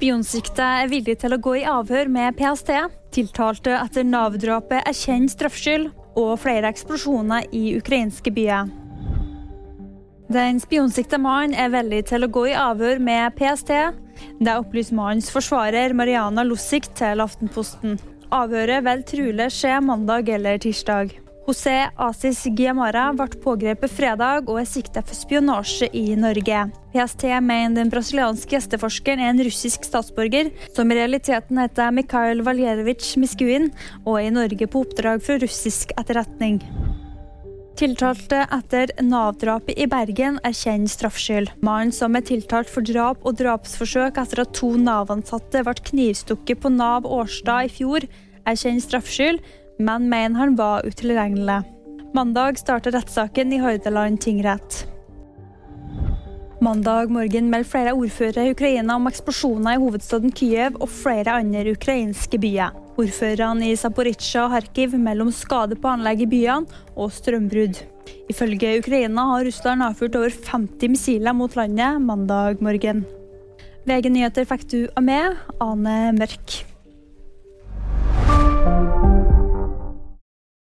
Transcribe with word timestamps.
Spionsikta 0.00 0.64
er 0.80 0.86
villig 0.88 1.18
til 1.20 1.36
å 1.36 1.38
gå 1.44 1.58
i 1.58 1.64
avhør 1.68 2.08
med 2.08 2.32
PST. 2.38 2.70
Tiltalte 3.12 3.74
etter 3.76 4.06
Nav-drapet 4.08 4.88
erkjenner 4.88 5.28
straffskyld, 5.28 5.90
og 6.16 6.38
flere 6.40 6.70
eksplosjoner 6.72 7.50
i 7.52 7.74
ukrainske 7.76 8.32
byer. 8.32 8.70
Den 10.32 10.56
spionsikta 10.64 11.20
mannen 11.20 11.52
er 11.52 11.68
villig 11.76 12.06
til 12.08 12.24
å 12.24 12.30
gå 12.32 12.46
i 12.48 12.56
avhør 12.56 12.96
med 12.96 13.36
PST. 13.36 13.76
Det 14.40 14.56
opplyser 14.56 14.96
mannens 14.96 15.28
forsvarer 15.34 15.92
Mariana 15.92 16.48
Lussik 16.48 16.88
til 16.96 17.20
Aftenposten. 17.20 18.00
Avhøret 18.32 18.86
vil 18.88 19.04
trolig 19.04 19.52
skje 19.52 19.82
mandag 19.84 20.32
eller 20.32 20.64
tirsdag. 20.64 21.12
José 21.50 21.88
Asis 21.98 22.44
Giamara 22.54 23.08
ble 23.16 23.26
pågrepet 23.42 23.90
fredag 23.90 24.46
og 24.52 24.60
er 24.60 24.68
sikta 24.70 25.00
for 25.02 25.18
spionasje 25.18 25.88
i 25.98 26.14
Norge. 26.14 26.60
PST 26.92 27.24
mener 27.42 27.74
den 27.74 27.90
brasilianske 27.90 28.54
gjesteforskeren 28.54 29.18
er 29.24 29.32
en 29.32 29.42
russisk 29.42 29.88
statsborger, 29.88 30.52
som 30.76 30.86
i 30.86 30.98
realiteten 31.00 31.58
heter 31.58 31.90
Mikhail 31.96 32.44
Valjerovic 32.46 33.16
Miskuin, 33.18 33.66
og 34.04 34.20
er 34.20 34.28
i 34.28 34.32
Norge 34.36 34.70
på 34.70 34.84
oppdrag 34.84 35.24
fra 35.26 35.40
russisk 35.42 35.90
etterretning. 35.98 36.60
Tiltalte 37.80 38.44
etter 38.54 38.94
Nav-drapet 39.02 39.74
i 39.74 39.88
Bergen 39.90 40.38
erkjenner 40.46 40.92
straffskyld. 40.92 41.56
Mannen 41.66 41.90
som 41.96 42.14
er 42.14 42.28
tiltalt 42.30 42.70
for 42.70 42.86
drap 42.86 43.26
og 43.26 43.40
drapsforsøk 43.40 44.22
etter 44.22 44.44
at 44.44 44.54
to 44.54 44.76
Nav-ansatte 44.78 45.66
ble 45.66 45.74
knivstukket 45.90 46.62
på 46.62 46.70
Nav 46.76 47.10
Årstad 47.10 47.66
i 47.66 47.74
fjor, 47.80 48.06
erkjenner 48.46 48.86
straffskyld, 48.86 49.42
men 49.80 50.08
mener 50.08 50.38
han 50.38 50.56
var 50.56 50.86
utilregnelig. 50.86 51.62
Mandag 52.14 52.58
starter 52.58 52.92
rettssaken 52.92 53.52
i 53.52 53.58
Hordaland 53.62 54.20
tingrett. 54.20 54.86
Mandag 56.60 57.08
morgen 57.08 57.46
melder 57.48 57.68
flere 57.70 57.92
ordførere 57.96 58.44
i 58.44 58.52
Ukraina 58.52 58.98
om 58.98 59.08
eksplosjoner 59.08 59.78
i 59.78 59.80
hovedstaden 59.80 60.32
Kyiv 60.36 60.76
og 60.76 60.90
flere 60.92 61.38
andre 61.40 61.72
ukrainske 61.72 62.36
byer. 62.42 62.74
Ordførerne 63.00 63.70
i 63.70 63.78
Zaporizjzja 63.80 64.42
og 64.44 64.52
Kharkiv 64.52 64.98
melder 65.00 65.24
om 65.24 65.32
skade 65.32 65.78
på 65.80 65.88
anlegg 65.88 66.26
i 66.26 66.28
byene 66.28 66.82
og 66.96 67.14
strømbrudd. 67.16 67.80
Ifølge 68.28 68.76
Ukraina 68.82 69.24
har 69.32 69.46
Russland 69.48 69.86
avfyrt 69.86 70.18
over 70.20 70.34
50 70.50 70.92
missiler 70.92 71.32
mot 71.32 71.56
landet 71.56 72.02
mandag 72.04 72.60
morgen. 72.60 73.06
VG 73.88 74.10
nyheter 74.12 74.44
fikk 74.44 74.68
du 74.68 74.80
av 74.92 75.06
meg, 75.06 75.40
Ane 75.64 76.10
Mørk. 76.18 76.69